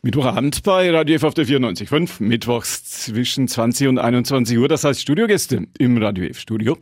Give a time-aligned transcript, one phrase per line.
[0.00, 5.00] Mittwochabend bei Radio F auf der 94.5, mittwochs zwischen 20 und 21 Uhr, das heißt
[5.00, 6.78] Studiogäste im Radio F Studio.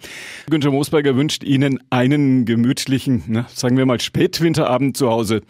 [0.50, 5.40] Günther Moosberger wünscht Ihnen einen gemütlichen, na, sagen wir mal Spätwinterabend zu Hause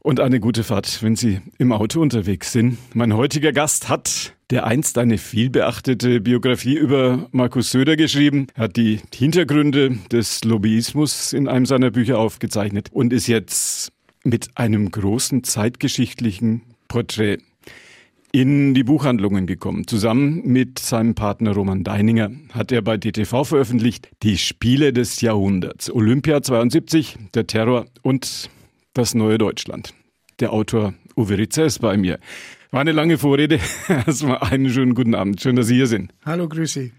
[0.00, 2.76] und eine gute Fahrt, wenn Sie im Auto unterwegs sind.
[2.92, 8.98] Mein heutiger Gast hat der einst eine vielbeachtete Biografie über Markus Söder geschrieben, hat die
[9.14, 13.92] Hintergründe des Lobbyismus in einem seiner Bücher aufgezeichnet und ist jetzt
[14.24, 16.62] mit einem großen zeitgeschichtlichen
[16.96, 17.40] Porträt
[18.32, 19.86] in die Buchhandlungen gekommen.
[19.86, 25.90] Zusammen mit seinem Partner Roman Deininger hat er bei DTV veröffentlicht Die Spiele des Jahrhunderts.
[25.90, 28.48] Olympia 72, der Terror und
[28.94, 29.92] das neue Deutschland.
[30.40, 32.18] Der Autor Uwe Ritzer ist bei mir.
[32.70, 33.60] War eine lange Vorrede.
[33.88, 35.42] Erstmal einen schönen guten Abend.
[35.42, 36.14] Schön, dass Sie hier sind.
[36.24, 36.92] Hallo, grüß Sie.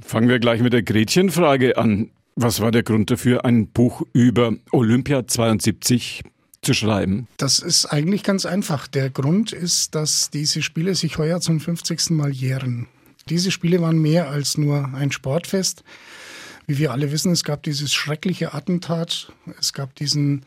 [0.00, 2.10] Fangen wir gleich mit der Gretchenfrage an.
[2.34, 6.24] Was war der Grund dafür, ein Buch über Olympia 72
[6.62, 7.26] zu schreiben?
[7.36, 8.86] Das ist eigentlich ganz einfach.
[8.86, 12.10] Der Grund ist, dass diese Spiele sich heuer zum 50.
[12.10, 12.86] Mal jähren.
[13.28, 15.84] Diese Spiele waren mehr als nur ein Sportfest.
[16.66, 20.44] Wie wir alle wissen, es gab dieses schreckliche Attentat, es gab diesen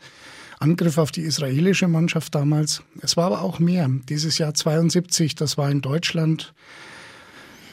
[0.58, 2.82] Angriff auf die israelische Mannschaft damals.
[3.00, 3.90] Es war aber auch mehr.
[4.08, 6.54] Dieses Jahr 72, das war in Deutschland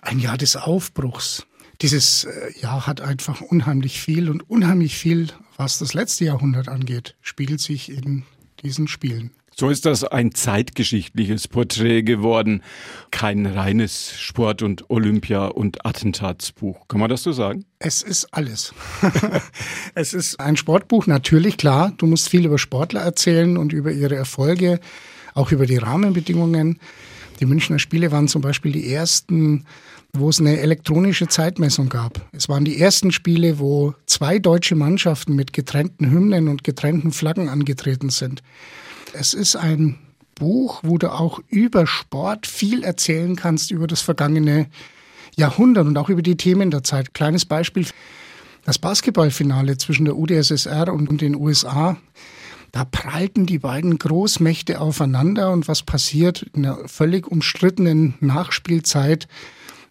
[0.02, 1.46] ein Jahr des Aufbruchs.
[1.82, 5.28] Dieses äh, Jahr hat einfach unheimlich viel und unheimlich viel,
[5.62, 8.24] was das letzte Jahrhundert angeht, spiegelt sich in
[8.64, 9.30] diesen Spielen.
[9.56, 12.64] So ist das ein zeitgeschichtliches Porträt geworden,
[13.12, 16.88] kein reines Sport- und Olympia- und Attentatsbuch.
[16.88, 17.66] Kann man das so sagen?
[17.78, 18.74] Es ist alles.
[19.94, 21.94] es ist ein Sportbuch, natürlich, klar.
[21.96, 24.80] Du musst viel über Sportler erzählen und über ihre Erfolge,
[25.36, 26.80] auch über die Rahmenbedingungen.
[27.40, 29.66] Die Münchner Spiele waren zum Beispiel die ersten,
[30.14, 32.22] wo es eine elektronische Zeitmessung gab.
[32.34, 37.50] Es waren die ersten Spiele, wo zwei deutsche Mannschaften mit getrennten Hymnen und getrennten Flaggen
[37.50, 38.44] angetreten sind.
[39.14, 39.98] Es ist ein
[40.36, 44.68] Buch, wo du auch über Sport viel erzählen kannst, über das vergangene
[45.38, 47.14] Jahrhundert und auch über die Themen der Zeit.
[47.14, 47.86] Kleines Beispiel,
[48.66, 51.98] das Basketballfinale zwischen der UdSSR und den USA.
[52.72, 59.28] Da prallten die beiden Großmächte aufeinander und was passiert in einer völlig umstrittenen Nachspielzeit?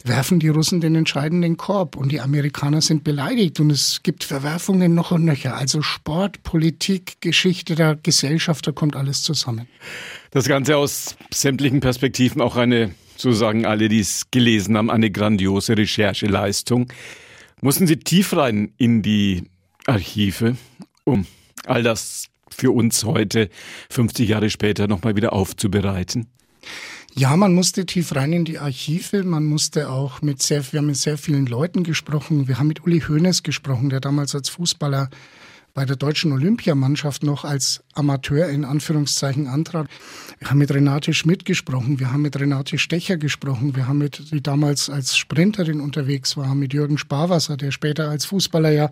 [0.04, 4.94] Werfen die Russen den entscheidenden Korb und die Amerikaner sind beleidigt und es gibt Verwerfungen
[4.94, 5.56] noch und nöcher.
[5.56, 9.68] Also Sport, Politik, Geschichte der Gesellschaft, da kommt alles zusammen.
[10.30, 15.10] Das Ganze aus sämtlichen Perspektiven auch eine, so sagen alle, die es gelesen haben, eine
[15.10, 16.92] grandiose Rechercheleistung.
[17.60, 19.44] Mussten Sie tief rein in die
[19.86, 20.56] Archive,
[21.04, 21.26] um
[21.66, 23.50] all das für uns heute,
[23.90, 26.26] 50 Jahre später, nochmal wieder aufzubereiten?
[27.14, 29.24] Ja, man musste tief rein in die Archive.
[29.24, 32.46] Man musste auch mit sehr, wir haben mit sehr vielen Leuten gesprochen.
[32.46, 35.10] Wir haben mit Uli Hoeneß gesprochen, der damals als Fußballer
[35.74, 39.88] bei der deutschen Olympiamannschaft noch als Amateur in Anführungszeichen antrat.
[40.38, 44.32] Wir haben mit Renate Schmidt gesprochen, wir haben mit Renate Stecher gesprochen, wir haben mit,
[44.32, 48.90] die damals als Sprinterin unterwegs war, mit Jürgen Sparwasser, der später als Fußballer ja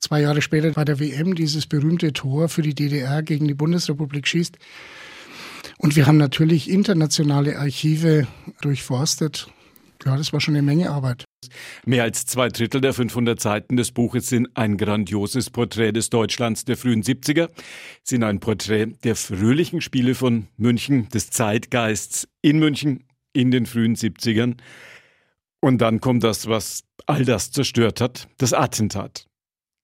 [0.00, 4.26] zwei Jahre später bei der WM dieses berühmte Tor für die DDR gegen die Bundesrepublik
[4.26, 4.58] schießt.
[5.86, 8.26] Und wir haben natürlich internationale Archive
[8.60, 9.46] durchforstet.
[10.04, 11.24] Ja, das war schon eine Menge Arbeit.
[11.84, 16.64] Mehr als zwei Drittel der 500 Seiten des Buches sind ein grandioses Porträt des Deutschlands
[16.64, 17.50] der frühen 70er,
[18.02, 23.94] sind ein Porträt der fröhlichen Spiele von München, des Zeitgeists in München in den frühen
[23.94, 24.56] 70ern.
[25.60, 29.28] Und dann kommt das, was all das zerstört hat, das Attentat.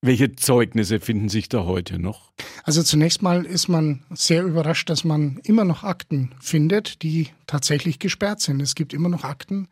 [0.05, 2.33] Welche Zeugnisse finden sich da heute noch?
[2.65, 7.99] Also zunächst mal ist man sehr überrascht, dass man immer noch Akten findet, die tatsächlich
[7.99, 8.61] gesperrt sind.
[8.61, 9.69] Es gibt immer noch Akten,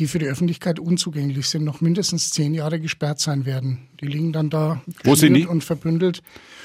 [0.00, 3.86] die für die Öffentlichkeit unzugänglich sind, noch mindestens zehn Jahre gesperrt sein werden.
[4.00, 5.46] Die liegen dann da Wo sind die?
[5.46, 6.24] und verbündelt.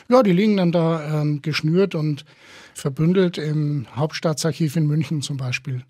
[0.10, 2.26] Ja, die liegen dann da ähm, geschnürt und
[2.74, 5.84] verbündelt im Hauptstaatsarchiv in München zum Beispiel.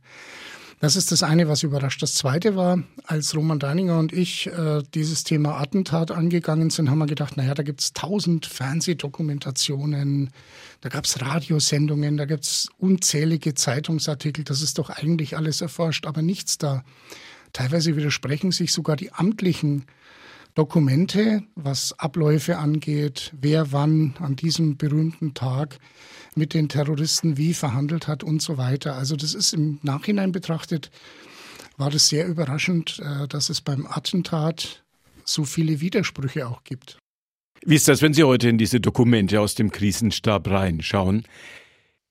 [0.80, 2.02] Das ist das eine, was überrascht.
[2.02, 7.00] Das zweite war, als Roman Deininger und ich äh, dieses Thema Attentat angegangen sind, haben
[7.00, 10.32] wir gedacht, naja, da gibt es tausend Fernsehdokumentationen,
[10.82, 16.06] da gab es Radiosendungen, da gibt es unzählige Zeitungsartikel, das ist doch eigentlich alles erforscht,
[16.06, 16.84] aber nichts da.
[17.54, 19.86] Teilweise widersprechen sich sogar die amtlichen
[20.56, 25.80] Dokumente, was Abläufe angeht, wer wann an diesem berühmten Tag
[26.34, 28.96] mit den Terroristen wie verhandelt hat und so weiter.
[28.96, 30.92] Also das ist im Nachhinein betrachtet,
[31.78, 34.84] war das sehr überraschend, äh, dass es beim Attentat
[35.26, 37.00] so viele Widersprüche auch gibt.
[37.66, 41.24] Wie ist das, wenn Sie heute in diese Dokumente aus dem Krisenstab reinschauen?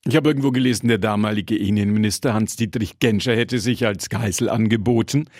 [0.07, 5.31] Ich habe irgendwo gelesen, der damalige Innenminister Hans-Dietrich Genscher hätte sich als Geisel angeboten.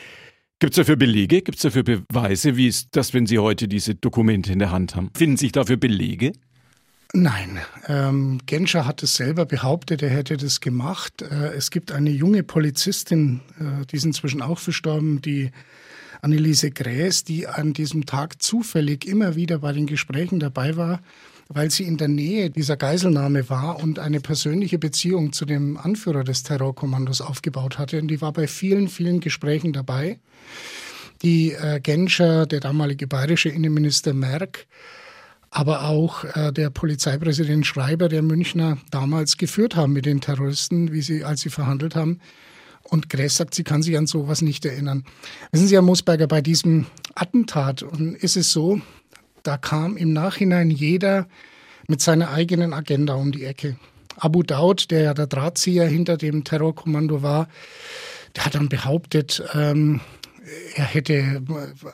[0.65, 1.43] Gibt es dafür Belege?
[1.43, 2.57] Gibt es dafür Beweise?
[2.57, 5.11] Wie ist das, wenn Sie heute diese Dokumente in der Hand haben?
[5.15, 6.33] Finden sich dafür Belege?
[7.13, 11.21] Nein, ähm, Genscher hat es selber behauptet, er hätte das gemacht.
[11.21, 15.51] Äh, es gibt eine junge Polizistin, äh, die ist inzwischen auch verstorben, die
[16.23, 21.03] Anneliese Gräß, die an diesem Tag zufällig immer wieder bei den Gesprächen dabei war,
[21.55, 26.25] weil sie in der Nähe dieser Geiselnahme war und eine persönliche Beziehung zu dem Anführer
[26.25, 28.01] des Terrorkommandos aufgebaut hatte.
[28.01, 30.19] Und die war bei vielen, vielen Gesprächen dabei.
[31.23, 34.67] Die äh, Genscher, der damalige bayerische Innenminister Merck,
[35.49, 41.03] aber auch äh, der Polizeipräsident Schreiber der Münchner damals geführt haben mit den Terroristen, wie
[41.03, 42.19] sie, als sie verhandelt haben.
[42.83, 45.05] Und Gräß sagt, sie kann sich an sowas nicht erinnern.
[45.53, 47.83] Wissen Sie, Herr Musberger, bei diesem Attentat
[48.19, 48.81] ist es so,
[49.45, 51.29] da kam im Nachhinein jeder
[51.87, 53.77] mit seiner eigenen Agenda um die Ecke.
[54.17, 57.49] Abu Daud, der ja der Drahtzieher hinter dem Terrorkommando war,
[58.35, 60.01] der hat dann behauptet, ähm,
[60.75, 61.43] er hätte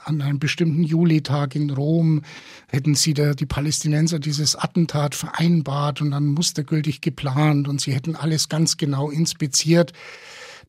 [0.04, 2.22] an einem bestimmten Julitag in Rom,
[2.68, 8.16] hätten sie da die Palästinenser dieses Attentat vereinbart und dann mustergültig geplant und sie hätten
[8.16, 9.92] alles ganz genau inspiziert.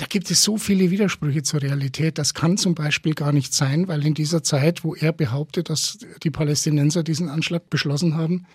[0.01, 2.18] Da gibt es so viele Widersprüche zur Realität.
[2.18, 6.00] Das kann zum Beispiel gar nicht sein, weil in dieser Zeit, wo er behauptet, dass
[6.24, 8.48] die Palästinenser diesen Anschlag beschlossen haben,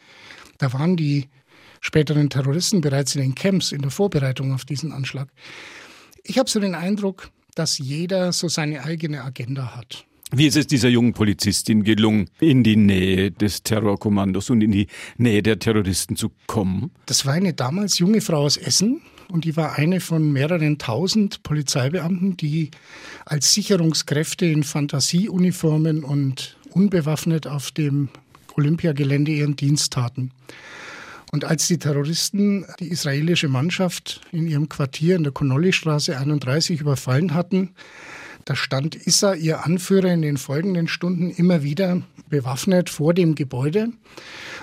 [0.59, 1.29] da waren die
[1.81, 5.29] späteren Terroristen bereits in den Camps in der Vorbereitung auf diesen Anschlag.
[6.25, 10.05] Ich habe so den Eindruck, dass jeder so seine eigene Agenda hat.
[10.33, 14.89] Wie ist es dieser jungen Polizistin gelungen, in die Nähe des Terrorkommandos und in die
[15.17, 16.91] Nähe der Terroristen zu kommen?
[17.07, 21.43] Das war eine damals junge Frau aus Essen und die war eine von mehreren tausend
[21.43, 22.71] Polizeibeamten, die
[23.25, 28.09] als Sicherungskräfte in Fantasieuniformen und unbewaffnet auf dem
[28.57, 30.31] Olympiagelände ihren Dienst taten.
[31.33, 37.35] Und als die Terroristen die israelische Mannschaft in ihrem Quartier in der Connolly-Straße 31 überfallen
[37.35, 37.71] hatten,
[38.47, 43.89] da stand Issa, ihr Anführer, in den folgenden Stunden immer wieder bewaffnet vor dem Gebäude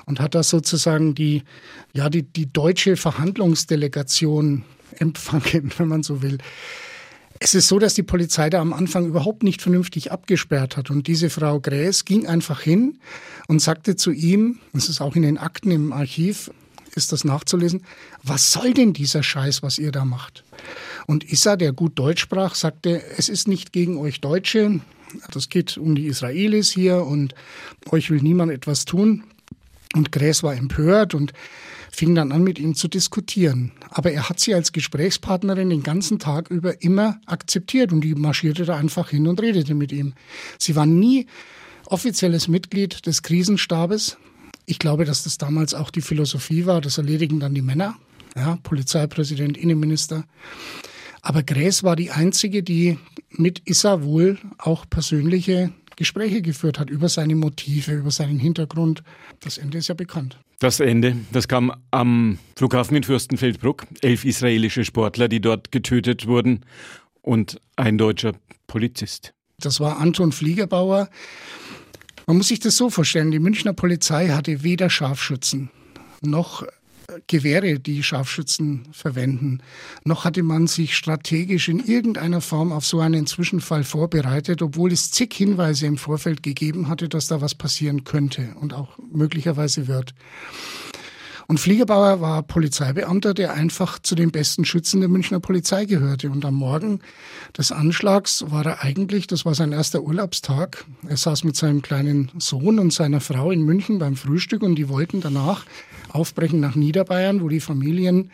[0.06, 1.44] und hat da sozusagen die,
[1.92, 4.64] ja, die, die deutsche Verhandlungsdelegation
[5.00, 6.38] empfangen, wenn man so will.
[7.40, 10.90] Es ist so, dass die Polizei da am Anfang überhaupt nicht vernünftig abgesperrt hat.
[10.90, 13.00] Und diese Frau Gräß ging einfach hin
[13.50, 16.52] und sagte zu ihm, das ist auch in den Akten im Archiv,
[16.96, 17.84] ist das nachzulesen,
[18.22, 20.44] was soll denn dieser Scheiß, was ihr da macht?
[21.08, 24.80] Und Issa, der gut Deutsch sprach, sagte, es ist nicht gegen euch Deutsche,
[25.32, 27.36] das geht um die Israelis hier und
[27.92, 29.24] euch will niemand etwas tun.
[29.96, 31.34] Und Gräß war empört und
[31.92, 33.72] fing dann an, mit ihm zu diskutieren.
[33.92, 38.66] Aber er hat sie als Gesprächspartnerin den ganzen Tag über immer akzeptiert und die marschierte
[38.66, 40.14] da einfach hin und redete mit ihm.
[40.58, 41.28] Sie war nie
[41.86, 44.18] offizielles Mitglied des Krisenstabes.
[44.66, 47.96] Ich glaube, dass das damals auch die Philosophie war, das erledigen dann die Männer,
[48.36, 50.26] ja, Polizeipräsident, Innenminister.
[51.22, 52.98] Aber Gräß war die einzige, die
[53.30, 59.04] mit Issa wohl auch persönliche Gespräche geführt hat über seine Motive, über seinen Hintergrund.
[59.42, 60.38] Das Ende ist ja bekannt.
[60.60, 63.86] Das Ende, das kam am Flughafen in Fürstenfeldbruck.
[64.02, 66.62] Elf israelische Sportler, die dort getötet wurden
[67.22, 68.34] und ein deutscher
[68.68, 69.34] Polizist.
[69.60, 71.10] Das war Anton Fliegerbauer.
[72.28, 75.70] Man muss sich das so vorstellen, die Münchner Polizei hatte weder Scharfschützen
[76.26, 76.66] noch
[77.28, 79.60] Gewehre, die Scharfschützen verwenden.
[80.04, 85.12] Noch hatte man sich strategisch in irgendeiner Form auf so einen Zwischenfall vorbereitet, obwohl es
[85.12, 90.14] zig Hinweise im Vorfeld gegeben hatte, dass da was passieren könnte und auch möglicherweise wird.
[91.48, 96.30] Und Fliegerbauer war Polizeibeamter, der einfach zu den besten Schützen der Münchner Polizei gehörte.
[96.30, 97.00] Und am Morgen
[97.58, 100.86] des Anschlags war er eigentlich, das war sein erster Urlaubstag.
[101.08, 104.90] Er saß mit seinem kleinen Sohn und seiner Frau in München beim Frühstück und die
[104.90, 105.66] wollten danach
[106.10, 108.32] aufbrechen nach Niederbayern, wo die Familien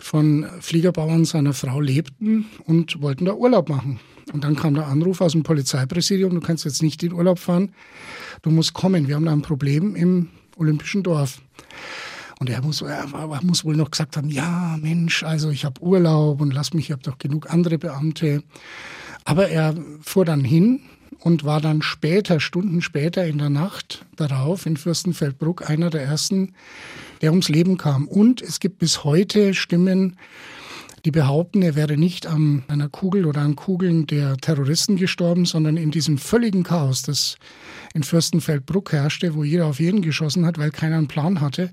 [0.00, 3.98] von Fliegerbauern seiner Frau lebten und wollten da Urlaub machen.
[4.32, 7.72] Und dann kam der Anruf aus dem Polizeipräsidium, du kannst jetzt nicht in Urlaub fahren,
[8.42, 11.40] du musst kommen, wir haben da ein Problem im Olympischen Dorf.
[12.38, 13.06] Und er muss, er
[13.42, 16.92] muss wohl noch gesagt haben, ja Mensch, also ich habe Urlaub und lass mich, ich
[16.92, 18.42] habe doch genug andere Beamte.
[19.24, 20.80] Aber er fuhr dann hin
[21.20, 26.54] und war dann später, Stunden später in der Nacht darauf in Fürstenfeldbruck einer der ersten,
[27.22, 28.06] der ums Leben kam.
[28.06, 30.16] Und es gibt bis heute Stimmen,
[31.04, 35.76] die behaupten, er wäre nicht an einer Kugel oder an Kugeln der Terroristen gestorben, sondern
[35.76, 37.36] in diesem völligen Chaos, das
[37.94, 41.70] in Fürstenfeldbruck herrschte, wo jeder auf jeden geschossen hat, weil keiner einen Plan hatte,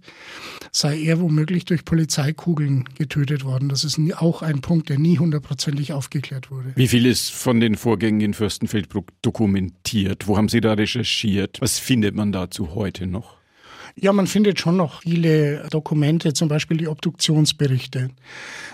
[0.71, 3.69] sei er womöglich durch Polizeikugeln getötet worden.
[3.69, 6.73] Das ist auch ein Punkt, der nie hundertprozentig aufgeklärt wurde.
[6.75, 10.27] Wie viel ist von den Vorgängen in Fürstenfeldbruck dokumentiert?
[10.27, 11.59] Wo haben Sie da recherchiert?
[11.61, 13.37] Was findet man dazu heute noch?
[13.97, 18.09] Ja, man findet schon noch viele Dokumente, zum Beispiel die Obduktionsberichte.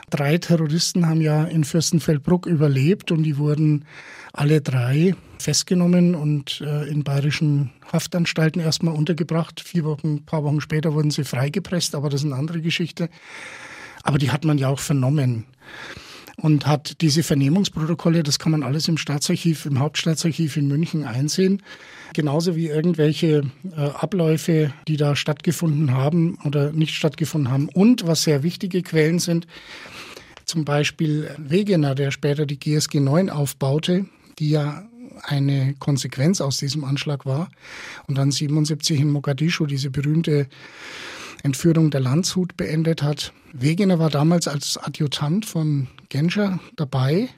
[0.10, 3.86] Drei Terroristen haben ja in Fürstenfeldbruck überlebt und die wurden
[4.34, 9.62] alle drei festgenommen und äh, in bayerischen Haftanstalten erstmal untergebracht.
[9.62, 13.10] Vier Wochen, ein paar Wochen später wurden sie freigepresst, aber das ist eine andere Geschichte.
[14.02, 15.46] Aber die hat man ja auch vernommen
[16.38, 21.62] und hat diese Vernehmungsprotokolle, das kann man alles im Staatsarchiv, im Hauptstaatsarchiv in München einsehen.
[22.14, 23.44] Genauso wie irgendwelche
[23.76, 27.70] äh, Abläufe, die da stattgefunden haben oder nicht stattgefunden haben.
[27.70, 29.48] Und was sehr wichtige Quellen sind,
[30.46, 34.06] zum Beispiel Wegener, der später die GSG 9 aufbaute,
[34.40, 34.84] die ja
[35.24, 37.50] eine Konsequenz aus diesem Anschlag war.
[38.08, 40.48] Und dann 77 in Mogadischu diese berühmte
[41.44, 43.34] Entführung der Landshut beendet hat.
[43.54, 47.30] Wegener war damals als Adjutant von Genscher dabei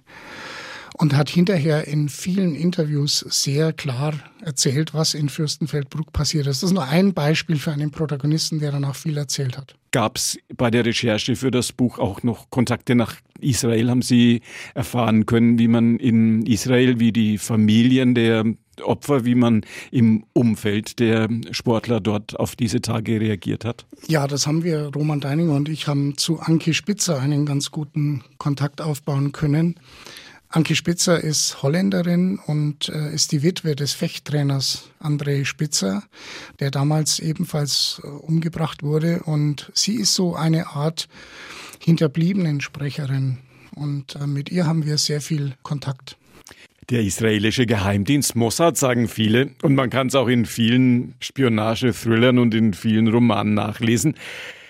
[0.93, 6.63] und hat hinterher in vielen Interviews sehr klar erzählt, was in Fürstenfeldbruck passiert ist.
[6.63, 9.75] Das ist nur ein Beispiel für einen Protagonisten, der danach viel erzählt hat.
[9.91, 13.89] Gab es bei der Recherche für das Buch auch noch Kontakte nach Israel?
[13.89, 14.41] Haben Sie
[14.73, 18.43] erfahren können, wie man in Israel, wie die Familien der
[18.81, 23.85] Opfer, wie man im Umfeld der Sportler dort auf diese Tage reagiert hat?
[24.07, 28.23] Ja, das haben wir, Roman Deininger und ich haben zu Anke Spitzer einen ganz guten
[28.37, 29.75] Kontakt aufbauen können.
[30.55, 36.03] Anke Spitzer ist Holländerin und äh, ist die Witwe des Fechttrainers André Spitzer,
[36.59, 39.23] der damals ebenfalls äh, umgebracht wurde.
[39.23, 41.07] Und sie ist so eine Art
[41.79, 43.39] Hinterbliebenen-Sprecherin.
[43.75, 46.17] Und äh, mit ihr haben wir sehr viel Kontakt.
[46.91, 52.53] Der israelische Geheimdienst Mossad sagen viele, und man kann es auch in vielen Spionage-Thrillern und
[52.53, 54.13] in vielen Romanen nachlesen,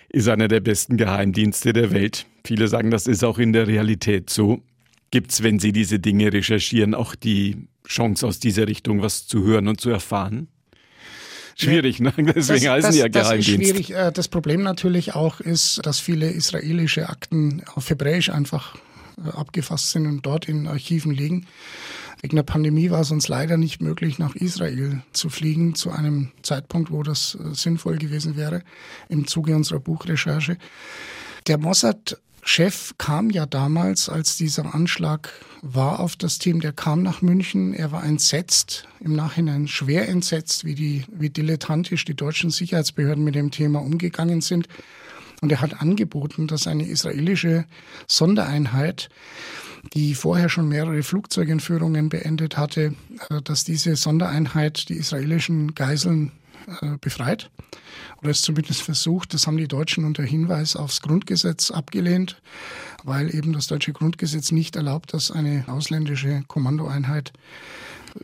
[0.07, 2.25] ist einer der besten Geheimdienste der Welt.
[2.45, 4.61] Viele sagen, das ist auch in der Realität so.
[5.13, 9.43] Gibt es, wenn Sie diese Dinge recherchieren, auch die Chance aus dieser Richtung was zu
[9.43, 10.47] hören und zu erfahren?
[11.55, 12.11] Schwierig, ne?
[12.17, 13.47] Deswegen das, heißen das, ja Geheimdienst.
[13.47, 13.93] Das ist schwierig.
[13.93, 18.75] Äh, das Problem natürlich auch ist, dass viele israelische Akten auf Hebräisch einfach
[19.23, 21.45] äh, abgefasst sind und dort in Archiven liegen.
[22.23, 26.31] Wegen der Pandemie war es uns leider nicht möglich, nach Israel zu fliegen, zu einem
[26.41, 28.63] Zeitpunkt, wo das äh, sinnvoll gewesen wäre,
[29.09, 30.57] im Zuge unserer Buchrecherche.
[31.45, 31.59] Der
[32.43, 35.31] Mossad-Chef kam ja damals, als dieser Anschlag
[35.61, 37.73] war auf das Team, der kam nach München.
[37.73, 43.35] Er war entsetzt, im Nachhinein schwer entsetzt, wie, die, wie dilettantisch die deutschen Sicherheitsbehörden mit
[43.35, 44.67] dem Thema umgegangen sind.
[45.41, 47.65] Und er hat angeboten, dass eine israelische
[48.07, 49.09] Sondereinheit
[49.93, 52.93] die vorher schon mehrere Flugzeugentführungen beendet hatte,
[53.29, 56.31] äh, dass diese Sondereinheit die israelischen Geiseln
[56.81, 57.49] äh, befreit
[58.19, 59.33] oder es zumindest versucht.
[59.33, 62.41] Das haben die Deutschen unter Hinweis aufs Grundgesetz abgelehnt,
[63.03, 67.33] weil eben das deutsche Grundgesetz nicht erlaubt, dass eine ausländische Kommandoeinheit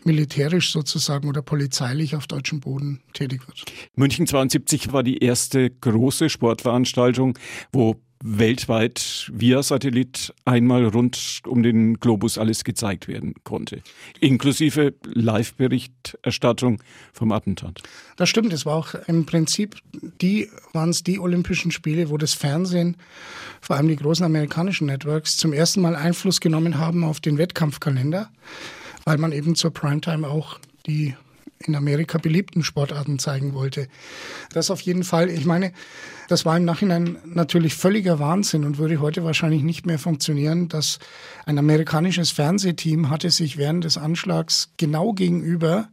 [0.03, 3.65] militärisch sozusagen oder polizeilich auf deutschem Boden tätig wird.
[3.96, 7.38] München 72 war die erste große Sportveranstaltung,
[7.72, 13.81] wo weltweit via Satellit einmal rund um den Globus alles gezeigt werden konnte,
[14.19, 16.81] inklusive Live-Berichterstattung
[17.13, 17.81] vom Attentat.
[18.17, 19.77] Das stimmt, es war auch im Prinzip
[20.21, 22.97] die waren es die Olympischen Spiele, wo das Fernsehen,
[23.61, 28.29] vor allem die großen amerikanischen Networks, zum ersten Mal Einfluss genommen haben auf den Wettkampfkalender,
[29.05, 31.15] weil man eben zur Primetime auch die
[31.66, 33.89] in Amerika beliebten Sportarten zeigen wollte.
[34.54, 35.30] Das auf jeden Fall.
[35.30, 35.74] Ich meine,
[36.30, 41.00] das war im Nachhinein natürlich völliger Wahnsinn und würde heute wahrscheinlich nicht mehr funktionieren, dass
[41.46, 45.89] ein amerikanisches Fernsehteam hatte sich während des Anschlags genau gegenüber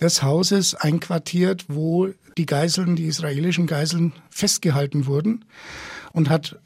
[0.00, 5.46] des Hauses einquartiert, wo die Geiseln, die israelischen Geiseln festgehalten wurden
[6.12, 6.58] und hat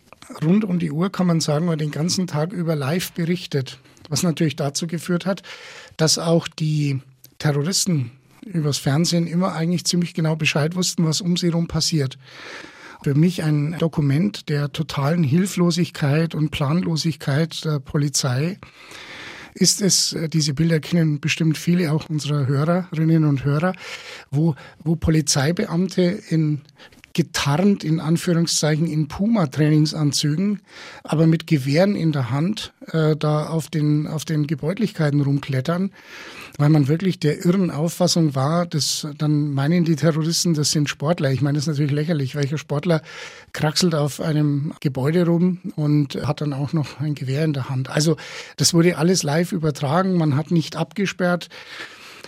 [0.43, 3.79] rund um die Uhr, kann man sagen, den ganzen Tag über live berichtet.
[4.09, 5.43] Was natürlich dazu geführt hat,
[5.97, 7.01] dass auch die
[7.41, 8.13] Terroristen
[8.47, 12.19] übers Fernsehen immer eigentlich ziemlich genau Bescheid wussten, was um sie herum passiert.
[13.03, 18.59] Für mich ein Dokument der totalen Hilflosigkeit und Planlosigkeit der Polizei
[19.55, 23.75] ist es, diese Bilder kennen bestimmt viele auch unserer Hörerinnen und Hörer,
[24.31, 24.55] wo,
[24.85, 26.61] wo Polizeibeamte in
[27.21, 30.63] getarnt in Anführungszeichen in Puma-Trainingsanzügen,
[31.05, 35.91] aber mit Gewehren in der Hand äh, da auf den, auf den Gebäudlichkeiten rumklettern,
[36.57, 41.31] weil man wirklich der irren Auffassung war, dass dann meinen die Terroristen, das sind Sportler.
[41.31, 42.35] Ich meine, das ist natürlich lächerlich.
[42.37, 43.03] Welcher Sportler
[43.53, 47.91] kraxelt auf einem Gebäude rum und hat dann auch noch ein Gewehr in der Hand?
[47.91, 48.17] Also
[48.57, 51.51] das wurde alles live übertragen, man hat nicht abgesperrt.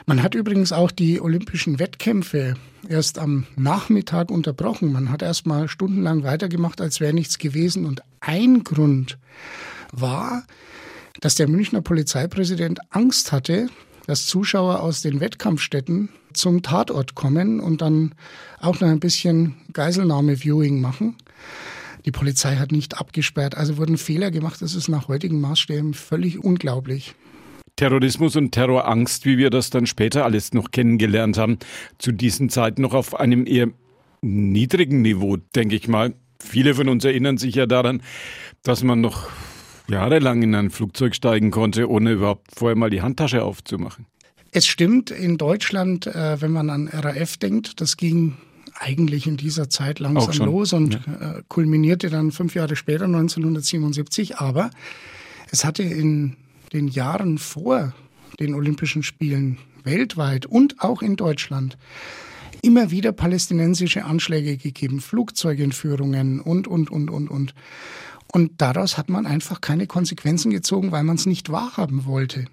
[0.07, 2.55] Man hat übrigens auch die olympischen Wettkämpfe
[2.89, 4.93] erst am Nachmittag unterbrochen.
[4.93, 7.87] Man hat erst mal stundenlang weitergemacht, als wäre nichts gewesen.
[7.87, 9.19] Und ein Grund
[9.93, 10.45] war,
[11.21, 13.69] dass der Münchner Polizeipräsident Angst hatte,
[14.07, 18.15] dass Zuschauer aus den Wettkampfstätten zum Tatort kommen und dann
[18.61, 21.17] auch noch ein bisschen Geiselnahme-Viewing machen.
[22.05, 24.61] Die Polizei hat nicht abgesperrt, also wurden Fehler gemacht.
[24.61, 27.15] Das ist nach heutigen Maßstäben völlig unglaublich.
[27.77, 31.59] Terrorismus und Terrorangst, wie wir das dann später alles noch kennengelernt haben,
[31.99, 33.69] zu diesen Zeiten noch auf einem eher
[34.21, 36.15] niedrigen Niveau, denke ich mal.
[36.39, 38.03] Viele von uns erinnern sich ja daran,
[38.63, 39.29] dass man noch
[39.89, 44.07] jahrelang in ein Flugzeug steigen konnte, ohne überhaupt vorher mal die Handtasche aufzumachen.
[44.51, 48.37] Es stimmt, in Deutschland, äh, wenn man an RAF denkt, das ging
[48.75, 51.39] eigentlich in dieser Zeit langsam los und ja.
[51.39, 54.39] äh, kulminierte dann fünf Jahre später, 1977.
[54.39, 54.71] Aber
[55.51, 56.37] es hatte in
[56.73, 57.93] den Jahren vor
[58.41, 61.77] den Olympischen Spielen weltweit und auch in Deutschland
[62.63, 67.55] immer wieder palästinensische Anschläge gegeben, Flugzeugentführungen und, und, und, und, und.
[68.33, 72.47] Und daraus hat man einfach keine Konsequenzen gezogen, weil man es nicht wahrhaben wollte.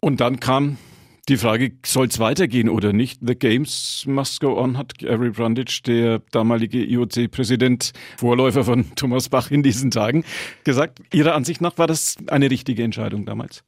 [0.00, 0.78] Und dann kam
[1.28, 3.20] die Frage, soll es weitergehen oder nicht?
[3.22, 9.50] The Games must go on, hat Gary Brundage, der damalige IOC-Präsident, Vorläufer von Thomas Bach
[9.50, 10.24] in diesen Tagen,
[10.64, 11.00] gesagt.
[11.12, 13.62] Ihrer Ansicht nach war das eine richtige Entscheidung damals?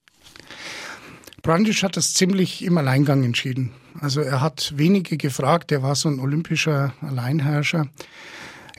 [1.42, 3.70] Brundage hat das ziemlich im Alleingang entschieden.
[4.00, 7.88] Also er hat wenige gefragt, er war so ein olympischer Alleinherrscher.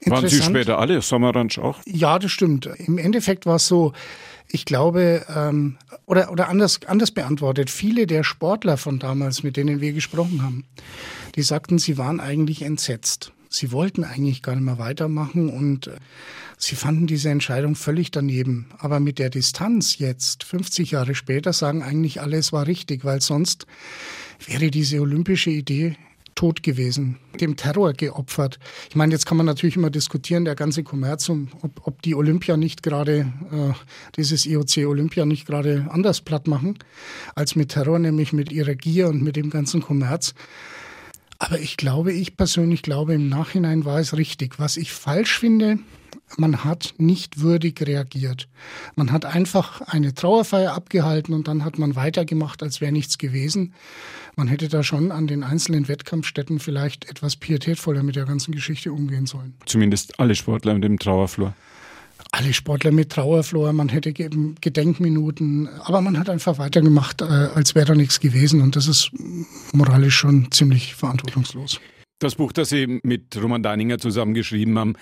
[0.05, 1.79] Waren Sie später alle, Sommerranch auch?
[1.85, 2.67] Ja, das stimmt.
[2.77, 3.93] Im Endeffekt war es so,
[4.49, 5.77] ich glaube, ähm,
[6.07, 10.63] oder, oder anders, anders beantwortet, viele der Sportler von damals, mit denen wir gesprochen haben,
[11.35, 13.33] die sagten, sie waren eigentlich entsetzt.
[13.49, 15.97] Sie wollten eigentlich gar nicht mehr weitermachen und äh,
[16.57, 18.67] sie fanden diese Entscheidung völlig daneben.
[18.79, 23.21] Aber mit der Distanz jetzt, 50 Jahre später, sagen eigentlich alle, es war richtig, weil
[23.21, 23.67] sonst
[24.45, 25.97] wäre diese olympische Idee
[26.37, 28.59] tot gewesen, dem Terror geopfert.
[28.89, 31.41] Ich meine, jetzt kann man natürlich immer diskutieren, der ganze Kommerz, ob,
[31.81, 33.73] ob die Olympia nicht gerade, äh,
[34.15, 36.77] dieses IOC Olympia nicht gerade anders platt machen
[37.35, 40.35] als mit Terror, nämlich mit ihrer Gier und mit dem ganzen Kommerz.
[41.39, 44.59] Aber ich glaube, ich persönlich glaube, im Nachhinein war es richtig.
[44.59, 45.79] Was ich falsch finde,
[46.35, 48.47] man hat nicht würdig reagiert.
[48.95, 53.73] Man hat einfach eine Trauerfeier abgehalten und dann hat man weitergemacht, als wäre nichts gewesen.
[54.37, 58.93] Man hätte da schon an den einzelnen Wettkampfstätten vielleicht etwas pietätvoller mit der ganzen Geschichte
[58.93, 59.55] umgehen sollen.
[59.65, 61.55] Zumindest alle Sportler mit dem Trauerflor.
[62.31, 67.87] Alle Sportler mit Trauerflor, man hätte Gedenkminuten, aber man hat einfach weitergemacht, äh, als wäre
[67.87, 69.09] da nichts gewesen und das ist
[69.73, 71.79] moralisch schon ziemlich verantwortungslos.
[72.19, 74.93] Das Buch, das Sie mit Roman Deininger zusammengeschrieben haben,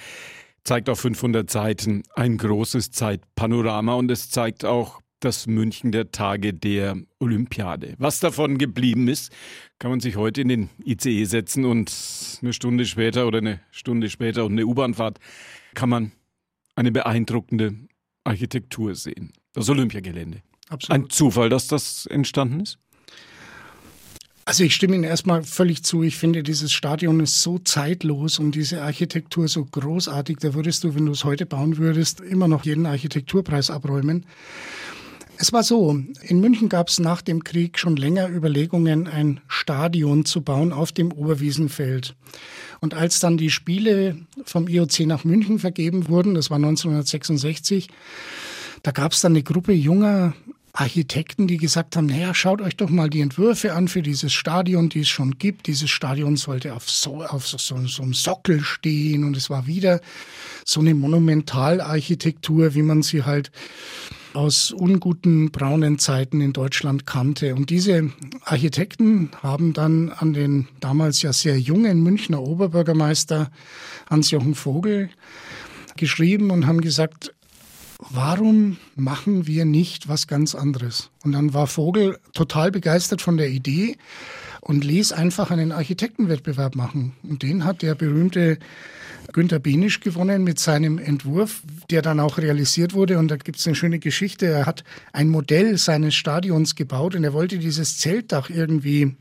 [0.63, 6.53] zeigt auf 500 Seiten ein großes Zeitpanorama und es zeigt auch das München der Tage
[6.53, 7.95] der Olympiade.
[7.97, 9.31] Was davon geblieben ist,
[9.79, 11.91] kann man sich heute in den ICE setzen und
[12.41, 15.19] eine Stunde später oder eine Stunde später und eine U-Bahnfahrt
[15.73, 16.11] kann man
[16.75, 17.75] eine beeindruckende
[18.23, 19.33] Architektur sehen.
[19.53, 20.41] Das Olympiagelände.
[20.69, 21.03] Absolut.
[21.03, 22.77] Ein Zufall, dass das entstanden ist?
[24.47, 26.03] Also ich stimme Ihnen erstmal völlig zu.
[26.03, 30.37] Ich finde, dieses Stadion ist so zeitlos und diese Architektur so großartig.
[30.37, 34.27] Da würdest du, wenn du es heute bauen würdest, immer noch jeden Architekturpreis abräumen.
[35.37, 40.23] Es war so, in München gab es nach dem Krieg schon länger Überlegungen, ein Stadion
[40.23, 42.15] zu bauen auf dem Oberwiesenfeld.
[42.79, 47.89] Und als dann die Spiele vom IOC nach München vergeben wurden, das war 1966,
[48.83, 50.33] da gab es dann eine Gruppe junger
[50.71, 54.89] Architekten, die gesagt haben, naja, schaut euch doch mal die Entwürfe an für dieses Stadion,
[54.89, 55.67] die es schon gibt.
[55.67, 59.67] Dieses Stadion sollte auf so, auf so, so, so einem Sockel stehen und es war
[59.67, 60.01] wieder
[60.65, 63.51] so eine Monumentalarchitektur, wie man sie halt
[64.35, 67.55] aus unguten braunen Zeiten in Deutschland kannte.
[67.55, 68.11] Und diese
[68.43, 73.49] Architekten haben dann an den damals ja sehr jungen Münchner Oberbürgermeister
[74.09, 75.09] Hans-Jochen Vogel
[75.97, 77.33] geschrieben und haben gesagt,
[78.11, 81.09] warum machen wir nicht was ganz anderes?
[81.23, 83.97] Und dann war Vogel total begeistert von der Idee
[84.61, 87.13] und ließ einfach einen Architektenwettbewerb machen.
[87.23, 88.57] Und den hat der berühmte
[89.33, 93.17] Günter Benisch gewonnen mit seinem Entwurf, der dann auch realisiert wurde.
[93.17, 94.45] Und da gibt es eine schöne Geschichte.
[94.45, 94.83] Er hat
[95.13, 99.15] ein Modell seines Stadions gebaut und er wollte dieses Zeltdach irgendwie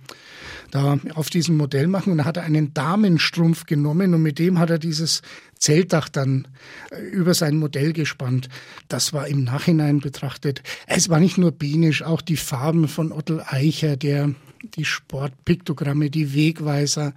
[0.71, 2.13] da auf diesem Modell machen.
[2.13, 5.23] Und hat einen Damenstrumpf genommen und mit dem hat er dieses
[5.59, 6.49] Zeltdach dann
[6.91, 8.49] äh, über sein Modell gespannt.
[8.89, 10.63] Das war im Nachhinein betrachtet.
[10.87, 14.35] Es war nicht nur Benisch, auch die Farben von Otto Eicher, der
[14.71, 17.15] die Sportpiktogramme, die Wegweiser,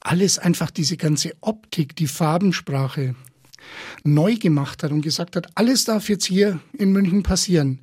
[0.00, 3.14] alles einfach diese ganze Optik, die Farbensprache
[4.04, 7.80] neu gemacht hat und gesagt hat, alles darf jetzt hier in München passieren.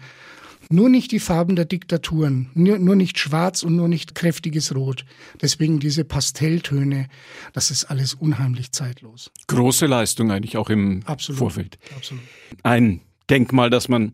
[0.70, 5.06] Nur nicht die Farben der Diktaturen, nur, nur nicht schwarz und nur nicht kräftiges Rot.
[5.42, 7.10] Deswegen diese Pastelltöne,
[7.52, 9.30] das ist alles unheimlich zeitlos.
[9.48, 11.38] Große Leistung eigentlich auch im Absolut.
[11.40, 11.78] Vorfeld.
[11.96, 12.24] Absolut.
[12.64, 14.14] Ein Denkmal, das man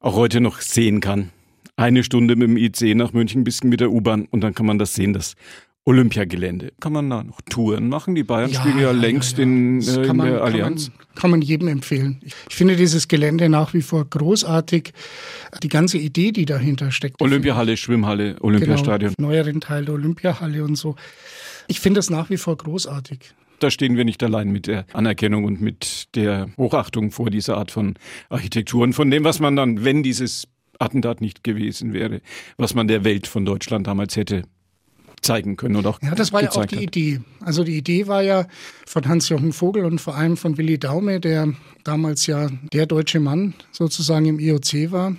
[0.00, 1.30] auch heute noch sehen kann
[1.78, 4.66] eine Stunde mit dem IC nach München, ein bisschen mit der U-Bahn und dann kann
[4.66, 5.34] man das sehen, das
[5.84, 6.72] Olympiagelände.
[6.80, 8.14] Kann man da noch Touren machen?
[8.14, 10.86] Die Bayern ja, spielen ja, ja längst ja, in, äh, in man, der Allianz.
[10.86, 12.20] Kann man, kann man jedem empfehlen.
[12.48, 14.92] Ich finde dieses Gelände nach wie vor großartig.
[15.62, 17.22] Die ganze Idee, die dahinter steckt.
[17.22, 19.14] Olympiahalle, Schwimmhalle, Olympiastadion.
[19.16, 20.96] Genau, neueren Teil der Olympiahalle und so.
[21.68, 23.20] Ich finde das nach wie vor großartig.
[23.60, 27.70] Da stehen wir nicht allein mit der Anerkennung und mit der Hochachtung vor dieser Art
[27.70, 27.94] von
[28.28, 32.20] Architektur und von dem, was man dann, wenn dieses Attentat nicht gewesen wäre,
[32.56, 34.44] was man der Welt von Deutschland damals hätte
[35.20, 36.82] zeigen können oder auch Ja, das war ja auch die hat.
[36.82, 37.20] Idee.
[37.40, 38.46] Also die Idee war ja
[38.86, 41.52] von Hans-Jochen Vogel und vor allem von Willi Daume, der
[41.84, 45.16] damals ja der deutsche Mann sozusagen im IOC war.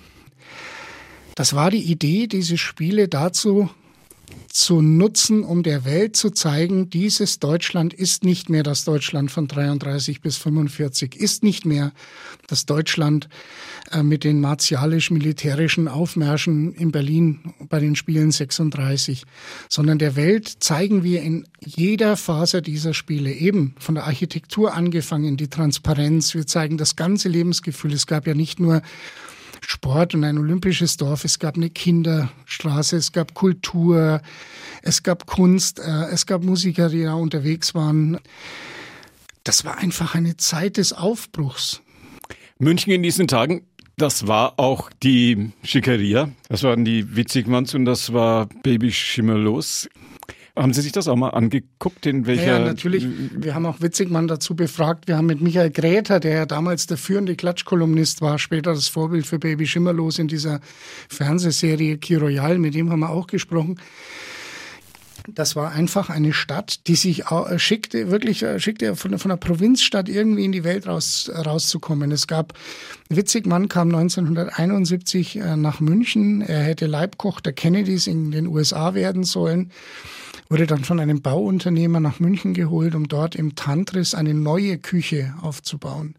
[1.36, 3.70] Das war die Idee, diese Spiele dazu
[4.52, 9.48] zu nutzen, um der Welt zu zeigen, dieses Deutschland ist nicht mehr das Deutschland von
[9.48, 11.92] 33 bis 45, ist nicht mehr
[12.48, 13.30] das Deutschland
[13.92, 19.24] äh, mit den martialisch-militärischen Aufmärschen in Berlin bei den Spielen 36,
[19.70, 25.38] sondern der Welt zeigen wir in jeder Phase dieser Spiele, eben von der Architektur angefangen,
[25.38, 27.94] die Transparenz, wir zeigen das ganze Lebensgefühl.
[27.94, 28.82] Es gab ja nicht nur
[29.62, 31.26] Sport und ein olympisches Dorf.
[31.26, 34.22] Es gab eine Kinderstraße, es gab Kultur,
[34.82, 38.20] es gab Kunst, äh, es gab Musiker, die da unterwegs waren.
[39.44, 41.82] Das war einfach eine Zeit des Aufbruchs.
[42.60, 43.64] München in diesen Tagen,
[44.00, 46.30] das war auch die Schickeria.
[46.48, 49.90] Das waren die Witzigmanns und das war Baby Schimmerlos.
[50.60, 52.06] Haben Sie sich das auch mal angeguckt?
[52.06, 53.08] In welcher ja, natürlich.
[53.34, 55.08] Wir haben auch Witzigmann dazu befragt.
[55.08, 59.26] Wir haben mit Michael Gräter, der ja damals der führende Klatschkolumnist war, später das Vorbild
[59.26, 60.60] für Baby Schimmerlos in dieser
[61.08, 63.80] Fernsehserie Key Royal, mit dem haben wir auch gesprochen.
[65.28, 69.38] Das war einfach eine Stadt, die sich äh, schickte, wirklich äh, schickte von, von einer
[69.38, 72.12] Provinzstadt irgendwie in die Welt raus, rauszukommen.
[72.12, 72.54] Es gab,
[73.08, 76.42] Witzigmann kam 1971 äh, nach München.
[76.42, 79.72] Er hätte Leibkoch der Kennedys in den USA werden sollen
[80.50, 85.36] wurde dann von einem Bauunternehmer nach München geholt, um dort im Tantris eine neue Küche
[85.42, 86.16] aufzubauen.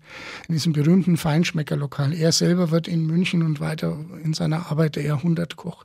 [0.46, 2.14] In diesem berühmten Feinschmeckerlokal.
[2.14, 5.84] Er selber wird in München und weiter in seiner Arbeit der Jahrhundertkoch.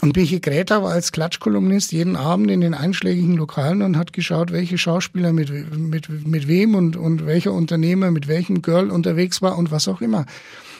[0.00, 4.50] Und Michi Gräter war als Klatschkolumnist jeden Abend in den einschlägigen Lokalen und hat geschaut,
[4.50, 9.56] welche Schauspieler mit, mit, mit wem und, und welcher Unternehmer mit welchem Girl unterwegs war
[9.56, 10.26] und was auch immer.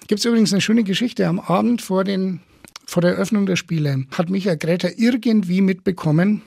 [0.09, 1.29] Gibt es übrigens eine schöne Geschichte.
[1.29, 2.41] Am Abend vor den
[2.87, 6.43] vor der Eröffnung der Spiele hat Michael Gräter irgendwie mitbekommen,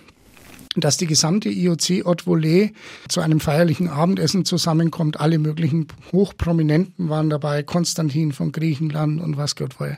[0.75, 2.71] dass die gesamte IOC Haute Volée
[3.07, 5.19] zu einem feierlichen Abendessen zusammenkommt.
[5.19, 9.97] Alle möglichen Hochprominenten waren dabei, Konstantin von Griechenland und was Gott wolle.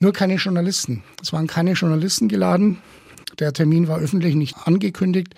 [0.00, 1.02] Nur keine Journalisten.
[1.22, 2.78] Es waren keine Journalisten geladen.
[3.40, 5.34] Der Termin war öffentlich nicht angekündigt.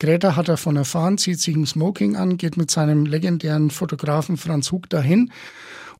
[0.00, 4.70] Greta hat davon erfahren, zieht sich ein Smoking an, geht mit seinem legendären Fotografen Franz
[4.70, 5.30] Hug dahin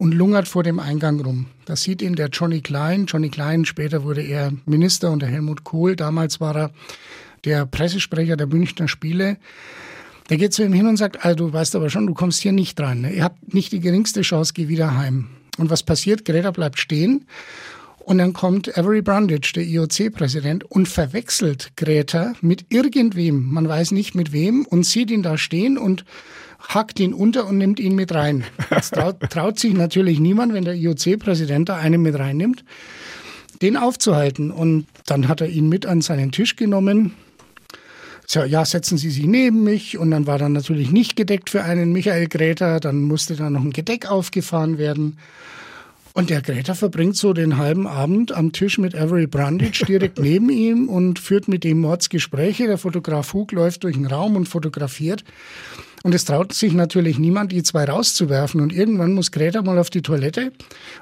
[0.02, 1.46] und lungert vor dem Eingang rum.
[1.64, 3.06] Da sieht ihn der Johnny Klein.
[3.06, 5.94] Johnny Klein, später wurde er Minister unter Helmut Kohl.
[5.94, 6.70] Damals war er
[7.44, 9.36] der Pressesprecher der Münchner Spiele.
[10.28, 12.50] Der geht zu ihm hin und sagt, also du weißt aber schon, du kommst hier
[12.50, 13.02] nicht rein.
[13.02, 13.12] Ne?
[13.12, 15.28] Ihr habt nicht die geringste Chance, geh wieder heim.
[15.56, 16.24] Und was passiert?
[16.24, 17.24] Greta bleibt stehen
[18.04, 23.52] und dann kommt Avery Brundage, der IOC-Präsident, und verwechselt Greta mit irgendwem.
[23.52, 26.04] Man weiß nicht mit wem und sieht ihn da stehen und
[26.68, 28.44] hackt ihn unter und nimmt ihn mit rein.
[28.70, 32.64] Jetzt traut, traut sich natürlich niemand, wenn der IOC-Präsident da einen mit reinnimmt,
[33.60, 34.50] den aufzuhalten.
[34.50, 37.14] Und dann hat er ihn mit an seinen Tisch genommen.
[38.26, 39.98] So, ja, setzen Sie sich neben mich.
[39.98, 42.80] Und dann war dann natürlich nicht gedeckt für einen Michael Gräter.
[42.80, 45.18] Dann musste da noch ein Gedeck aufgefahren werden.
[46.14, 50.50] Und der Greta verbringt so den halben Abend am Tisch mit Avery Brundage direkt neben
[50.50, 52.66] ihm und führt mit ihm Mordsgespräche.
[52.66, 55.24] Der Fotograf Hug läuft durch den Raum und fotografiert.
[56.02, 58.60] Und es traut sich natürlich niemand, die zwei rauszuwerfen.
[58.60, 60.52] Und irgendwann muss Greta mal auf die Toilette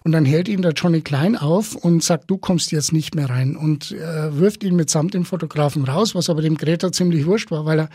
[0.04, 3.30] und dann hält ihn der Johnny Klein auf und sagt, du kommst jetzt nicht mehr
[3.30, 7.50] rein und äh, wirft ihn mitsamt dem Fotografen raus, was aber dem Greta ziemlich wurscht
[7.50, 7.88] war, weil er,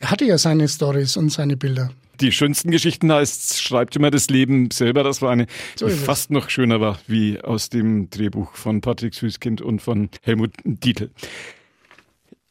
[0.00, 1.90] er hatte ja seine Stories und seine Bilder.
[2.20, 5.02] Die schönsten Geschichten heißt, schreibt immer das Leben selber.
[5.02, 9.14] Das war eine, so die fast noch schöner war, wie aus dem Drehbuch von Patrick
[9.14, 11.10] Süßkind und von Helmut Dietl.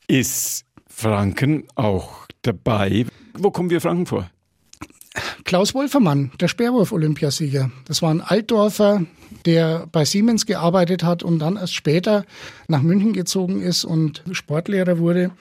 [0.07, 3.05] Ist Franken auch dabei?
[3.33, 4.29] Wo kommen wir Franken vor?
[5.43, 7.71] Klaus Wolfermann, der Speerwurf-Olympiasieger.
[7.85, 9.05] Das war ein Altdorfer,
[9.45, 12.25] der bei Siemens gearbeitet hat und dann erst später
[12.67, 15.31] nach München gezogen ist und Sportlehrer wurde.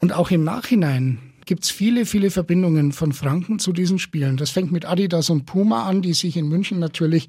[0.00, 4.36] Und auch im Nachhinein gibt es viele, viele Verbindungen von Franken zu diesen Spielen.
[4.36, 7.28] Das fängt mit Adidas und Puma an, die sich in München natürlich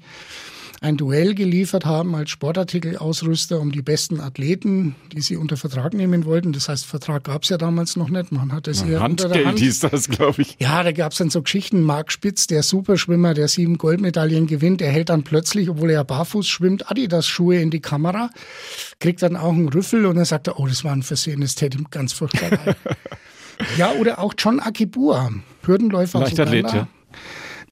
[0.82, 6.24] ein Duell geliefert haben als Sportartikelausrüster um die besten Athleten, die sie unter Vertrag nehmen
[6.24, 6.54] wollten.
[6.54, 8.32] Das heißt, Vertrag gab es ja damals noch nicht.
[8.32, 9.58] Man hat es eher Handgeld unter der Hand.
[9.58, 10.56] hieß das, glaube ich.
[10.58, 11.82] Ja, da gab es dann so Geschichten.
[11.82, 16.02] Marc Spitz, der Superschwimmer, der sieben Goldmedaillen gewinnt, der hält dann plötzlich, obwohl er ja
[16.02, 18.30] barfuß schwimmt, Adidas-Schuhe in die Kamera,
[19.00, 21.56] kriegt dann auch einen Rüffel und dann sagt er, oh, das war ein Versehen, das
[21.56, 22.76] täte ihm ganz furchtbar leid.
[23.76, 25.30] ja, oder auch John Akibua,
[25.62, 26.88] Hürdenläufer aus Leichtathlet, ja.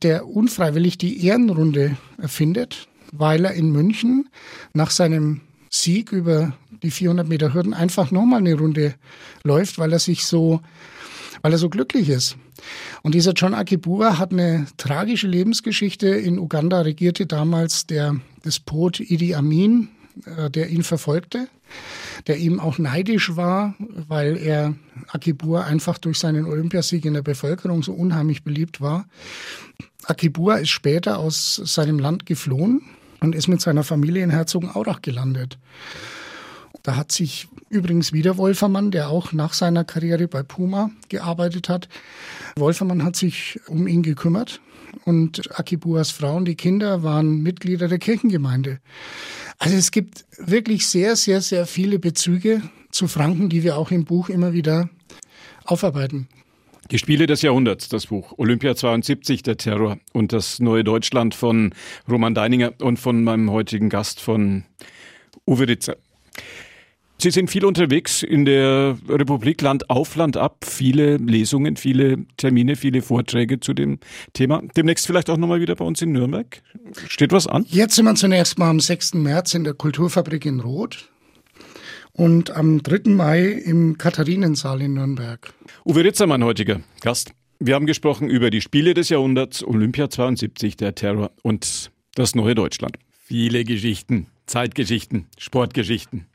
[0.02, 4.28] der unfreiwillig die Ehrenrunde erfindet, weil er in München
[4.72, 5.40] nach seinem
[5.70, 8.94] Sieg über die 400 Meter Hürden einfach nochmal eine Runde
[9.42, 10.60] läuft, weil er sich so,
[11.42, 12.36] weil er so glücklich ist.
[13.02, 16.08] Und dieser John Akibua hat eine tragische Lebensgeschichte.
[16.08, 19.88] In Uganda regierte damals der Despot Idi Amin,
[20.24, 21.48] äh, der ihn verfolgte,
[22.26, 24.74] der ihm auch neidisch war, weil er
[25.08, 29.06] Akibua einfach durch seinen Olympiasieg in der Bevölkerung so unheimlich beliebt war.
[30.04, 32.82] Akibua ist später aus seinem Land geflohen
[33.20, 35.58] und ist mit seiner Familie in Herzogenaurach gelandet.
[36.82, 41.88] Da hat sich übrigens wieder Wolfermann, der auch nach seiner Karriere bei Puma gearbeitet hat.
[42.56, 44.60] Wolfermann hat sich um ihn gekümmert
[45.04, 48.80] und Akibuas Frau und die Kinder waren Mitglieder der Kirchengemeinde.
[49.58, 54.04] Also es gibt wirklich sehr, sehr, sehr viele Bezüge zu Franken, die wir auch im
[54.04, 54.88] Buch immer wieder
[55.64, 56.28] aufarbeiten.
[56.90, 61.74] Die Spiele des Jahrhunderts, das Buch Olympia 72, der Terror und das neue Deutschland von
[62.08, 64.64] Roman Deininger und von meinem heutigen Gast von
[65.46, 65.96] Uwe Ritzer.
[67.20, 72.76] Sie sind viel unterwegs in der Republik, Land auf, Land ab, viele Lesungen, viele Termine,
[72.76, 73.98] viele Vorträge zu dem
[74.32, 74.62] Thema.
[74.76, 76.62] Demnächst vielleicht auch nochmal wieder bei uns in Nürnberg.
[77.08, 77.66] Steht was an?
[77.68, 79.14] Jetzt sind wir zunächst mal am 6.
[79.14, 81.10] März in der Kulturfabrik in Roth
[82.18, 83.12] und am 3.
[83.12, 85.54] Mai im Katharinensaal in Nürnberg.
[85.86, 87.32] Uwe Ritzer, mein heutiger Gast.
[87.60, 92.56] Wir haben gesprochen über die Spiele des Jahrhunderts, Olympia 72, der Terror und das neue
[92.56, 92.98] Deutschland.
[93.10, 96.26] Viele Geschichten, Zeitgeschichten, Sportgeschichten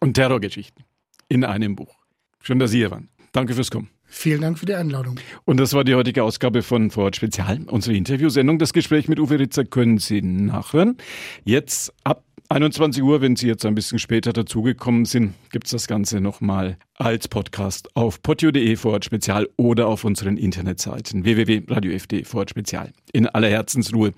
[0.00, 0.84] und Terrorgeschichten
[1.28, 1.94] in einem Buch.
[2.42, 3.08] Schön, dass Sie hier waren.
[3.30, 3.90] Danke fürs Kommen.
[4.06, 5.20] Vielen Dank für die Einladung.
[5.44, 8.58] Und das war die heutige Ausgabe von Vorort Spezial, unsere Interviewsendung.
[8.58, 10.96] Das Gespräch mit Uwe Ritzer können Sie nachhören.
[11.44, 16.18] Jetzt ab 21 Uhr, wenn Sie jetzt ein bisschen später dazugekommen sind, gibt's das Ganze
[16.18, 22.92] nochmal als Podcast auf podio.de Vorort Spezial oder auf unseren Internetseiten www.radio.de Vorort Spezial.
[23.12, 24.14] In aller Herzensruhe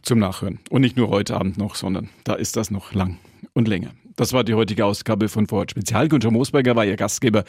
[0.00, 0.60] zum Nachhören.
[0.70, 3.18] Und nicht nur heute Abend noch, sondern da ist das noch lang
[3.52, 3.90] und länger.
[4.16, 6.08] Das war die heutige Ausgabe von Vorort Spezial.
[6.08, 7.44] Günther Moosberger war Ihr Gastgeber,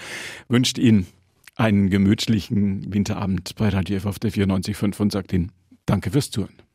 [0.50, 1.08] wünscht Ihnen
[1.56, 5.54] einen gemütlichen Winterabend bei Radio F auf der 94.5 und sagt Ihnen
[5.86, 6.69] Danke fürs Zuhören.